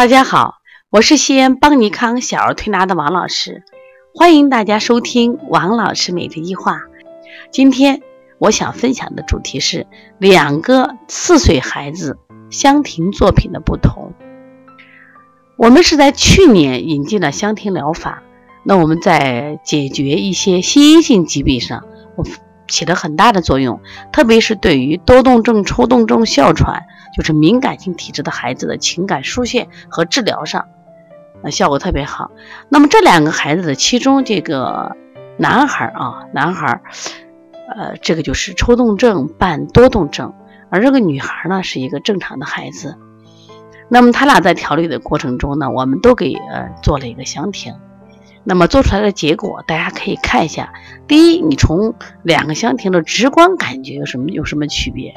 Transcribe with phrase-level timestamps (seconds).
[0.00, 0.54] 大家好，
[0.88, 3.64] 我是西安邦尼康小儿推拿的王老师，
[4.14, 6.80] 欢迎大家收听王老师每日一话。
[7.52, 8.00] 今天
[8.38, 9.86] 我想分享的主题是
[10.16, 12.16] 两个四岁孩子
[12.48, 14.14] 香庭作品的不同。
[15.58, 18.22] 我们是在去年引进了香庭疗法，
[18.64, 21.84] 那我们在解决一些心因性疾病上，
[22.16, 22.24] 我
[22.66, 23.82] 起了很大的作用，
[24.14, 26.84] 特别是对于多动症、抽动症、哮喘。
[27.16, 30.66] 就是敏感性体质的孩子的情感疏泄和治疗上，
[31.42, 32.30] 呃效果特别好。
[32.68, 34.96] 那么这两个孩子的其中这个
[35.36, 36.80] 男孩啊，男孩，
[37.74, 40.34] 呃，这个就是抽动症伴多动症，
[40.70, 42.96] 而这个女孩呢是一个正常的孩子。
[43.88, 47.74] 那么他俩在调理的过程中呢，我们都给呃做了一个详庭。
[48.44, 50.72] 那么做出来的结果大家可以看一下。
[51.08, 55.14] 第一，你从两个相庭的直观感觉有什么有什么区别？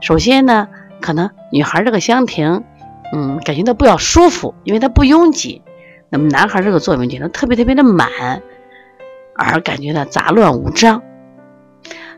[0.00, 0.68] 首先呢。
[1.02, 2.64] 可能女孩这个香庭，
[3.12, 5.60] 嗯，感觉到比较舒服，因为它不拥挤。
[6.08, 8.42] 那么男孩这个作品觉得特别特别的满，
[9.36, 11.02] 而感觉到杂乱无章。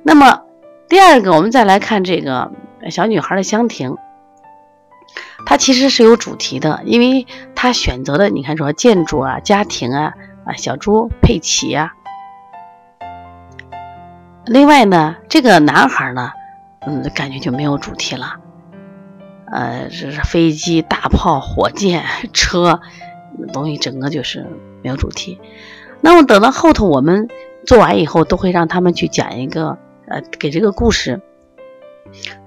[0.02, 0.42] 那么
[0.88, 2.52] 第二个，我们再来看这个
[2.90, 3.96] 小女孩的香庭，
[5.46, 10.12] 它其实是有主题的，因为她选择的，你看说建筑啊、家庭啊、
[10.44, 11.92] 啊小猪佩奇呀。
[14.44, 16.30] 另外呢，这个男孩呢，
[16.86, 18.34] 嗯，感觉就没有主题了。
[19.54, 22.02] 呃，这是飞机、大炮、火箭、
[22.32, 22.80] 车，
[23.52, 24.44] 东西整个就是
[24.82, 25.40] 没有主题。
[26.00, 27.28] 那么等到后头我们
[27.64, 31.20] 做完以后，都会让他们去讲一个，呃，给这个故事，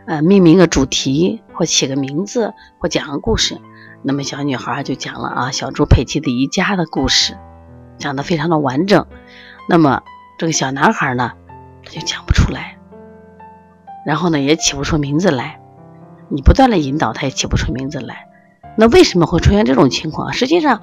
[0.06, 3.58] 呃，命名个主题或起个名字或讲个故事。
[4.04, 7.38] 那么小女孩就讲了啊，小猪佩奇的一家的故事，
[7.98, 9.08] 讲的非常的完整。
[9.70, 10.04] 那么
[10.38, 11.32] 这个小男孩呢，
[11.86, 12.78] 他就讲不出来，
[14.06, 15.62] 然后呢，也起不出名字来。
[16.30, 18.28] 你不断的引导，他也起不出名字来。
[18.78, 20.34] 那为什么会出现这种情况？
[20.34, 20.82] 实际上，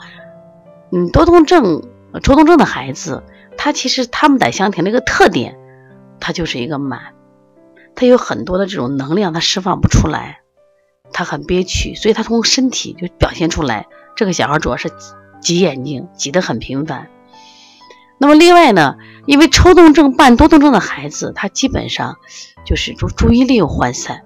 [0.90, 1.82] 嗯，多动症、
[2.22, 3.22] 抽动症的孩子，
[3.56, 5.56] 他其实他们在香庭的一个特点，
[6.18, 7.14] 他就是一个满，
[7.94, 10.40] 他有很多的这种能量，他释放不出来，
[11.12, 13.86] 他很憋屈，所以他从身体就表现出来。
[14.16, 14.90] 这个小孩主要是
[15.40, 17.08] 挤眼睛，挤得很频繁。
[18.18, 18.96] 那么另外呢，
[19.26, 22.16] 因为抽动症伴多动症的孩子，他基本上
[22.64, 24.22] 就是注注意力又涣散。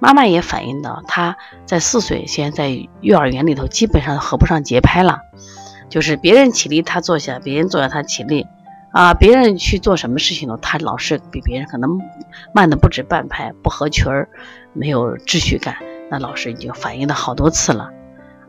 [0.00, 1.36] 妈妈也反映到，他
[1.66, 5.20] 在四岁，现在在幼儿园里头基本上合不上节拍了，
[5.88, 8.46] 就是别人起立他坐下，别人坐下他起立，
[8.92, 11.98] 啊，别人去做什么事情呢，他老是比别人可能
[12.54, 14.28] 慢的不止半拍，不合群儿，
[14.72, 15.76] 没有秩序感，
[16.10, 17.90] 那老师已经反映了好多次了，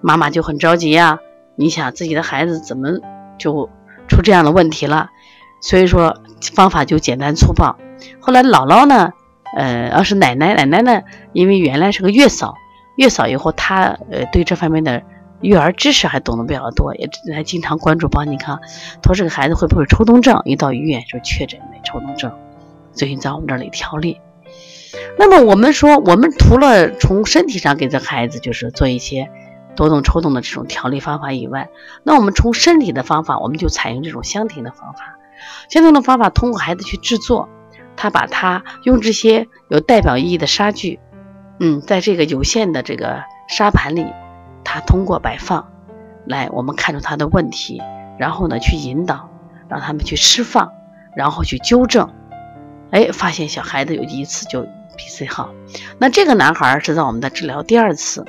[0.02, 1.20] 妈妈就很着急呀，
[1.56, 3.00] 你想自己的孩子怎么
[3.38, 3.70] 就
[4.08, 5.10] 出这样的问题了？
[5.62, 6.22] 所以说
[6.54, 7.76] 方法就简单粗暴。
[8.22, 9.12] 后来姥姥呢？
[9.56, 11.02] 呃，要是奶奶，奶奶呢？
[11.34, 12.56] 因为原来是个月嫂，
[12.96, 15.02] 月嫂以后她呃对这方面的
[15.42, 18.60] 育儿知识还懂得比较多，也还经常关注邦尼康。
[19.02, 20.42] 他说这个孩子会不会抽动症？
[20.46, 22.32] 一到医院就确诊为抽动症，
[22.94, 24.20] 最近在我们这里调理。
[25.18, 29.30] 那么我们说，我们除了从身体上给这孩子就是做一些
[29.76, 31.70] 多动抽动的这种调理方法以外，
[32.04, 35.18] 那我们从身体的方法，我们就采用这种香庭的方法。
[35.70, 37.50] 香庭的方法通过孩子去制作。
[38.02, 41.02] 他把它用这些有代表意义的沙具，
[41.60, 44.06] 嗯，在这个有限的这个沙盘里，
[44.64, 45.70] 他通过摆放
[46.26, 47.82] 来，我们看出他的问题，
[48.18, 49.30] 然后呢去引导，
[49.68, 50.72] 让他们去释放，
[51.14, 52.10] 然后去纠正。
[52.92, 55.50] 哎，发现小孩子有一次就比谁好。
[55.98, 58.24] 那这个男孩是在我们的治疗第二次，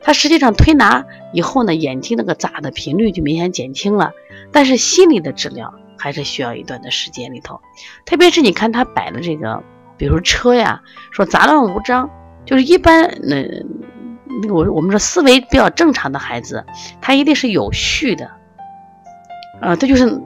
[0.00, 4.12] 他实际上推拿以后呢，眼睛那个眨的频率就明显减轻了，
[4.52, 5.74] 但是心理的治疗。
[5.96, 7.60] 还是需要一段的时间里头，
[8.04, 9.62] 特别是你看他摆的这个，
[9.96, 12.10] 比如车呀，说杂乱无章，
[12.44, 13.42] 就是一般那
[14.42, 16.64] 那个我我们说思维比较正常的孩子，
[17.00, 18.30] 他一定是有序的，
[19.60, 20.20] 啊，这就是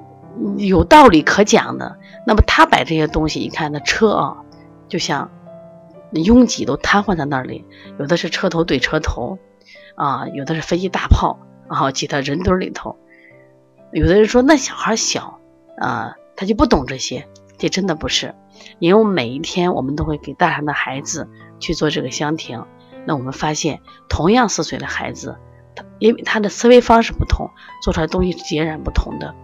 [0.56, 1.96] 有道理可讲的。
[2.26, 4.36] 那么他摆这些东西，你看那车啊，
[4.88, 5.30] 就像
[6.12, 7.64] 拥挤都瘫痪在那里，
[7.98, 9.38] 有的是车头对车头，
[9.94, 11.38] 啊，有的是飞机大炮，
[11.68, 12.98] 然后挤到人堆里头，
[13.92, 15.39] 有的人说那小孩小。
[15.80, 17.26] 啊，他就不懂这些，
[17.58, 18.34] 这真的不是，
[18.78, 21.28] 因为我每一天我们都会给大人的孩子
[21.58, 22.64] 去做这个香庭，
[23.06, 25.36] 那我们发现，同样四岁的孩子，
[25.74, 27.50] 他因为他的思维方式不同，
[27.82, 29.34] 做出来东西是截然不同的。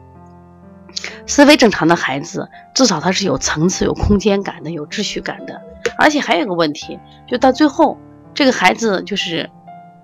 [1.27, 5.61] 思维正常的孩子，至少他是有层次、有空间感的、有秩序感的，
[5.99, 7.99] 而且还有一个问题，就到最后，
[8.35, 9.51] 这个孩子就是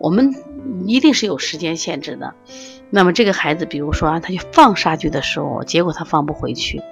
[0.03, 0.35] 我们
[0.87, 2.35] 一定是有时间限制的。
[2.91, 6.83] 那么这个孩子，比如说他去放杀具的时候，结果他放不回去，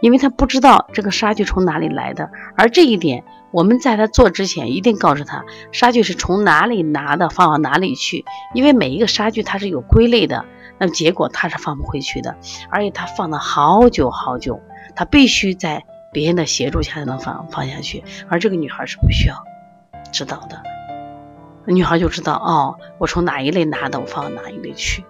[0.00, 2.30] 因为他不知道这个杀具从哪里来的。
[2.56, 8.24] 而这一点，我们在他做之前一定告诉他，杀具是从哪里拿的，放到哪里去。
[8.54, 10.46] 因为每一个杀具它是有归类的，
[10.78, 12.36] 那么结果他是放不回去的，
[12.70, 14.60] 而且他放了好久好久，
[14.94, 18.02] 他必须在别人的协助下才能放放下去。
[18.28, 19.34] 而这个女孩是不需要
[20.10, 20.62] 知道的，
[21.66, 25.04] 女孩就知道哦，我从哪一类拿的，我放到哪一类去。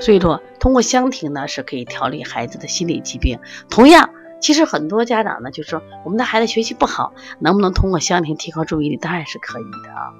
[0.00, 3.38] 所以说，通过香庭呢，是可以调理孩子的心理疾病。
[3.70, 4.10] 同样，
[4.40, 8.96] 其实很多家长呢，就说我们的孩子学习不好，能不能通过香庭提高注意力？
[8.96, 10.10] 当然是可以的啊。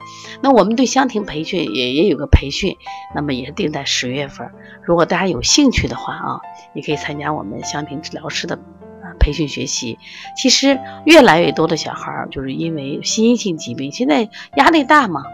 [0.40, 2.76] 那我们对香庭培训也也有个培训，
[3.14, 4.48] 那么也是定在十月份。
[4.84, 6.40] 如果大家有兴趣的话啊，
[6.74, 8.56] 也可以参加我们香庭治疗师的
[9.18, 9.98] 培训学习。
[10.36, 15.24] 其实越来越多的小孩就是因为心因性疾病，现在压力大嘛，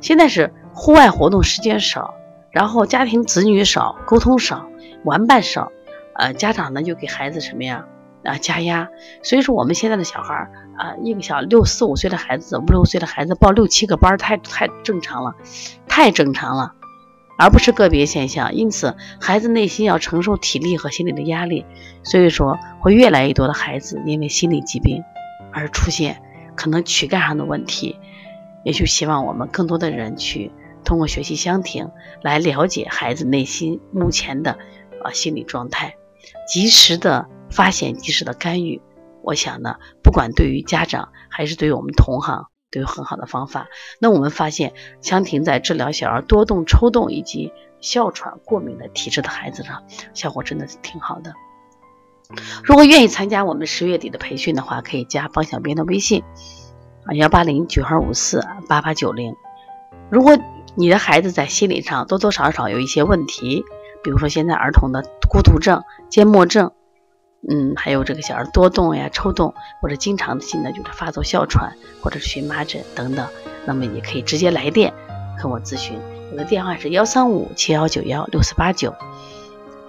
[0.00, 2.14] 现在是户外活动时间少。
[2.50, 4.68] 然后家庭子女少，沟通少，
[5.04, 5.72] 玩伴少，
[6.14, 7.86] 呃，家长呢就给孩子什么呀
[8.24, 8.90] 啊加压，
[9.22, 15.34] 所以说我们现在的小孩儿啊，一个小六四五岁的孩子，五六岁的孩子报六七个班，太太正常了，
[15.88, 16.74] 太正常了，
[17.38, 18.54] 而不是个别现象。
[18.54, 21.64] 因此，孩子内心要承受体力和心理的压力，
[22.02, 25.02] 所以说会越来越多的孩子因为心理疾病
[25.54, 26.20] 而出现
[26.54, 27.98] 可能躯干上的问题，
[28.64, 30.50] 也就希望我们更多的人去。
[30.84, 31.90] 通过学习香庭
[32.22, 34.58] 来了解孩子内心目前的
[35.04, 35.94] 啊心理状态，
[36.48, 38.82] 及时的发现，及时的干预。
[39.22, 43.68] 我想呢，不管对于家长还是对于我们同行，都有很好的方法。
[44.00, 51.32] 那我们发现香庭在治疗小儿多动、抽动以及哮喘、过敏的体质的孩子上，效果真的是挺好的。
[52.64, 56.24] 如果愿意参加我们十月底的培训的话，可以加方小编的微信
[57.04, 59.34] 啊幺八零九二五四八八九零。
[60.10, 60.38] 如果
[60.74, 63.64] 你的孩子在心理上多多少少有一些问题，
[64.02, 66.72] 比如说现在儿童的孤独症、缄默症，
[67.48, 73.26] 嗯，还有这个小儿多动呀、抽动，或者经常性的就是发作哮喘，或者是荨麻疹等等，
[73.64, 74.92] 那么也可以直接来电
[75.42, 75.98] 跟我咨询。
[76.30, 78.94] 我的电话是幺三五七幺九幺六四八九，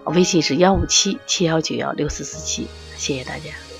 [0.06, 2.68] 微信是幺五七七幺九幺六四四七，
[2.98, 3.73] 谢谢大家。